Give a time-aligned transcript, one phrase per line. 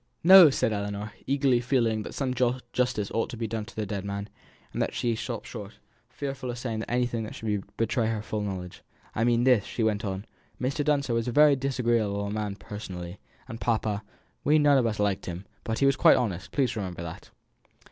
[0.23, 4.03] "No!" said Ellinor, eagerly, feeling that some justice ought to be done to the dead
[4.03, 4.29] man;
[4.73, 5.73] and then she stopped short,
[6.09, 8.81] fearful of saying anything that should betray her full knowledge.
[9.13, 10.25] "I mean this," she went on;
[10.59, 10.83] "Mr.
[10.83, 14.01] Dunster was a very disagreeable man personally and papa
[14.43, 17.29] we none of us liked him; but he was quite honest please remember that."